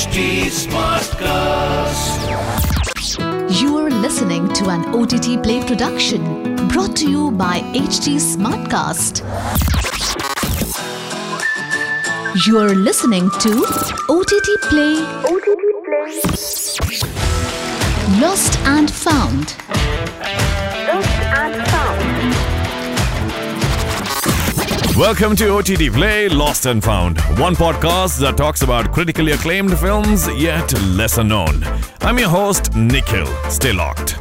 HT 0.00 0.48
Smartcast. 0.64 2.20
You 3.60 3.76
are 3.76 3.90
listening 3.90 4.48
to 4.54 4.70
an 4.70 4.82
OTT 4.94 5.42
Play 5.42 5.62
production 5.62 6.56
brought 6.68 6.96
to 6.96 7.10
you 7.10 7.30
by 7.32 7.60
HT 7.74 8.16
Smartcast. 8.16 9.20
You 12.46 12.58
are 12.60 12.74
listening 12.74 13.28
to 13.40 13.50
OTT 14.08 14.48
Play. 14.70 15.04
OTT 15.34 15.64
Play. 15.84 16.22
Lost 18.22 18.58
and 18.60 18.90
Found. 18.90 19.54
Welcome 25.00 25.34
to 25.36 25.56
OTT 25.56 25.94
Play 25.94 26.28
Lost 26.28 26.66
and 26.66 26.84
Found, 26.84 27.18
one 27.38 27.56
podcast 27.56 28.20
that 28.20 28.36
talks 28.36 28.60
about 28.60 28.92
critically 28.92 29.32
acclaimed 29.32 29.78
films 29.78 30.28
yet 30.38 30.70
lesser 30.82 31.24
known. 31.24 31.64
I'm 32.02 32.18
your 32.18 32.28
host, 32.28 32.74
Nikhil. 32.76 33.24
Stay 33.48 33.72
locked. 33.72 34.16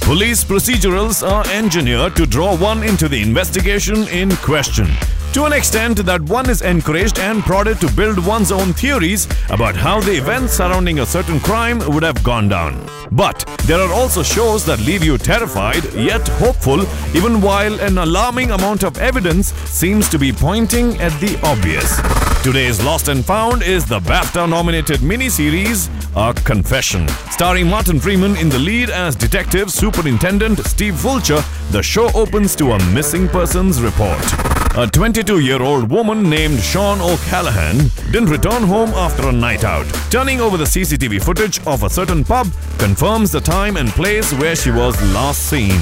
Police 0.00 0.42
procedurals 0.42 1.22
are 1.22 1.46
engineered 1.50 2.16
to 2.16 2.24
draw 2.24 2.56
one 2.56 2.82
into 2.82 3.08
the 3.08 3.20
investigation 3.20 4.08
in 4.08 4.30
question. 4.36 4.86
To 5.34 5.44
an 5.44 5.52
extent 5.52 5.98
that 6.04 6.22
one 6.22 6.48
is 6.48 6.62
encouraged 6.62 7.18
and 7.18 7.42
prodded 7.42 7.80
to 7.82 7.92
build 7.92 8.18
one's 8.26 8.50
own 8.50 8.72
theories 8.72 9.28
about 9.50 9.76
how 9.76 10.00
the 10.00 10.16
events 10.16 10.54
surrounding 10.54 10.98
a 10.98 11.06
certain 11.06 11.38
crime 11.38 11.78
would 11.92 12.02
have 12.02 12.24
gone 12.24 12.48
down. 12.48 12.84
But 13.12 13.44
there 13.66 13.78
are 13.78 13.92
also 13.92 14.22
shows 14.22 14.64
that 14.64 14.80
leave 14.80 15.04
you 15.04 15.16
terrified 15.16 15.84
yet 15.94 16.26
hopeful, 16.26 16.80
even 17.14 17.40
while 17.40 17.78
an 17.80 17.98
alarming 17.98 18.50
amount 18.50 18.82
of 18.82 18.98
evidence 18.98 19.52
seems 19.70 20.08
to 20.08 20.18
be 20.18 20.32
pointing 20.32 20.98
at 20.98 21.12
the 21.20 21.38
obvious. 21.44 22.00
Today's 22.42 22.82
Lost 22.82 23.08
and 23.08 23.24
Found 23.24 23.62
is 23.62 23.84
the 23.84 24.00
BAFTA 24.00 24.48
nominated 24.48 25.00
miniseries 25.00 25.90
A 26.16 26.32
Confession. 26.42 27.06
Starring 27.30 27.68
Martin 27.68 28.00
Freeman 28.00 28.34
in 28.36 28.48
the 28.48 28.58
lead 28.58 28.90
as 28.90 29.14
Detective 29.14 29.70
Superintendent 29.70 30.58
Steve 30.60 30.96
Fulcher, 30.98 31.42
the 31.70 31.82
show 31.82 32.10
opens 32.14 32.56
to 32.56 32.72
a 32.72 32.84
missing 32.92 33.28
persons 33.28 33.82
report. 33.82 34.47
A 34.78 34.86
22 34.86 35.40
year 35.40 35.60
old 35.60 35.90
woman 35.90 36.30
named 36.30 36.60
Sian 36.60 37.00
O'Callaghan 37.00 37.90
didn't 38.12 38.30
return 38.30 38.62
home 38.62 38.90
after 38.90 39.28
a 39.28 39.32
night 39.32 39.64
out. 39.64 39.84
Turning 40.08 40.40
over 40.40 40.56
the 40.56 40.62
CCTV 40.62 41.20
footage 41.20 41.58
of 41.66 41.82
a 41.82 41.90
certain 41.90 42.22
pub 42.22 42.46
confirms 42.78 43.32
the 43.32 43.40
time 43.40 43.76
and 43.76 43.88
place 43.88 44.32
where 44.34 44.54
she 44.54 44.70
was 44.70 44.94
last 45.12 45.50
seen. 45.50 45.80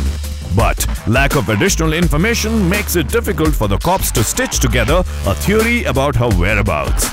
But 0.56 0.86
lack 1.06 1.36
of 1.36 1.50
additional 1.50 1.92
information 1.92 2.70
makes 2.70 2.96
it 2.96 3.08
difficult 3.08 3.54
for 3.54 3.68
the 3.68 3.76
cops 3.76 4.10
to 4.12 4.24
stitch 4.24 4.60
together 4.60 5.04
a 5.26 5.34
theory 5.34 5.84
about 5.84 6.16
her 6.16 6.30
whereabouts. 6.30 7.10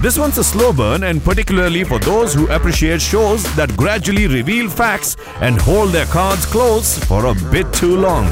This 0.00 0.16
one's 0.16 0.38
a 0.38 0.44
slow 0.44 0.72
burn, 0.72 1.02
and 1.02 1.20
particularly 1.24 1.82
for 1.82 1.98
those 1.98 2.32
who 2.32 2.46
appreciate 2.50 3.02
shows 3.02 3.42
that 3.56 3.76
gradually 3.76 4.28
reveal 4.28 4.70
facts 4.70 5.16
and 5.40 5.60
hold 5.60 5.90
their 5.90 6.06
cards 6.06 6.46
close 6.46 7.02
for 7.04 7.26
a 7.26 7.34
bit 7.50 7.72
too 7.72 7.96
long. 7.96 8.30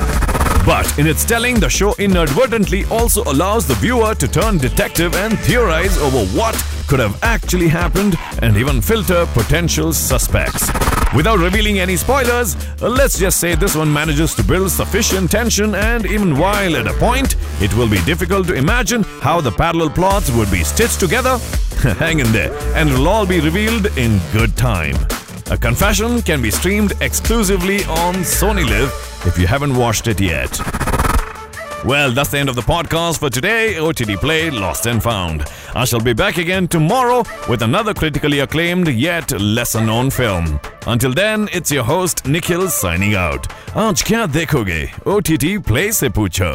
But 0.68 0.98
in 0.98 1.06
its 1.06 1.24
telling, 1.24 1.58
the 1.58 1.70
show 1.70 1.94
inadvertently 1.98 2.84
also 2.90 3.22
allows 3.22 3.66
the 3.66 3.72
viewer 3.76 4.14
to 4.16 4.28
turn 4.28 4.58
detective 4.58 5.14
and 5.14 5.38
theorize 5.38 5.96
over 5.96 6.26
what 6.36 6.54
could 6.86 7.00
have 7.00 7.18
actually 7.24 7.68
happened 7.68 8.16
and 8.42 8.54
even 8.54 8.82
filter 8.82 9.24
potential 9.32 9.94
suspects. 9.94 10.68
Without 11.16 11.38
revealing 11.38 11.78
any 11.78 11.96
spoilers, 11.96 12.54
uh, 12.82 12.88
let's 12.90 13.18
just 13.18 13.40
say 13.40 13.54
this 13.54 13.76
one 13.76 13.90
manages 13.90 14.34
to 14.34 14.44
build 14.44 14.70
sufficient 14.70 15.30
tension, 15.30 15.74
and 15.74 16.04
even 16.04 16.36
while 16.36 16.76
at 16.76 16.86
a 16.86 16.92
point 16.98 17.36
it 17.62 17.72
will 17.72 17.88
be 17.88 18.04
difficult 18.04 18.46
to 18.48 18.52
imagine 18.52 19.04
how 19.22 19.40
the 19.40 19.50
parallel 19.50 19.88
plots 19.88 20.30
would 20.32 20.50
be 20.50 20.62
stitched 20.62 21.00
together, 21.00 21.38
hang 21.98 22.20
in 22.20 22.30
there, 22.30 22.52
and 22.76 22.90
it'll 22.90 23.08
all 23.08 23.24
be 23.24 23.40
revealed 23.40 23.86
in 23.96 24.20
good 24.34 24.54
time. 24.54 24.96
A 25.50 25.56
Confession 25.56 26.20
can 26.20 26.42
be 26.42 26.50
streamed 26.50 26.92
exclusively 27.00 27.78
on 27.84 28.16
Sony 28.16 28.68
LIV 28.68 28.90
if 29.26 29.38
you 29.38 29.46
haven't 29.46 29.74
watched 29.74 30.06
it 30.06 30.20
yet. 30.20 30.60
Well, 31.86 32.10
that's 32.12 32.30
the 32.30 32.38
end 32.38 32.50
of 32.50 32.54
the 32.54 32.60
podcast 32.60 33.18
for 33.18 33.30
today, 33.30 33.78
OTT 33.78 34.20
Play 34.20 34.50
Lost 34.50 34.86
and 34.86 35.02
Found. 35.02 35.44
I 35.74 35.86
shall 35.86 36.00
be 36.00 36.12
back 36.12 36.36
again 36.36 36.68
tomorrow 36.68 37.22
with 37.48 37.62
another 37.62 37.94
critically 37.94 38.40
acclaimed 38.40 38.88
yet 38.88 39.30
lesser 39.40 39.80
known 39.80 40.10
film. 40.10 40.60
Until 40.86 41.14
then, 41.14 41.48
it's 41.50 41.70
your 41.70 41.84
host 41.84 42.26
Nikhil 42.26 42.68
signing 42.68 43.14
out. 43.14 43.48
Aaj 43.74 44.04
kya 44.04 44.26
dekhoge? 44.28 44.90
OTT 45.06 45.64
Play 45.64 45.92
se 45.92 46.10
pucho. 46.10 46.52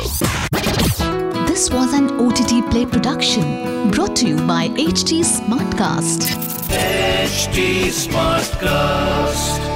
This 1.47 1.71
was 1.71 1.93
an 1.93 2.11
OTT 2.19 2.69
Play 2.69 2.85
production 2.85 3.52
brought 4.13 4.17
to 4.17 4.27
you 4.27 4.47
by 4.47 4.67
HT 4.69 5.23
Smartcast. 5.23 6.35
HT 6.69 7.89
Smartcast. 7.89 9.72